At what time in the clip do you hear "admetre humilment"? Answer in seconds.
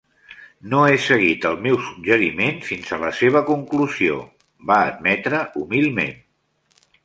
4.89-6.21